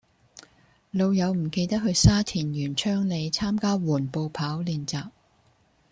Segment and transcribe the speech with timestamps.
[0.89, 5.11] 老友唔記得去沙田源昌里參加緩步跑練習